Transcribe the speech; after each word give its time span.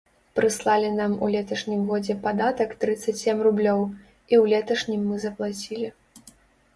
Прыслалі 0.37 0.87
нам 0.99 1.11
у 1.25 1.27
леташнім 1.33 1.81
годзе 1.89 2.15
падатак 2.23 2.73
трыццаць 2.83 3.15
сем 3.23 3.43
рублёў, 3.49 3.79
і 4.31 4.35
ў 4.41 4.55
леташнім 4.55 5.05
мы 5.11 5.15
заплацілі. 5.27 5.93